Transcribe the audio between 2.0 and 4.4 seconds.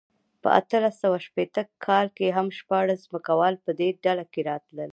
کې هم شپاړس ځمکوال په دې ډله